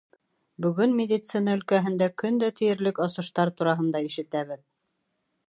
Бөгөн 0.65 0.95
медицина 0.99 1.53
өлкәһендә 1.57 2.07
көн 2.23 2.41
дә 2.45 2.49
тиерлек 2.61 3.03
асыштар 3.07 3.53
тураһында 3.61 4.03
ишетәбеҙ. 4.09 4.67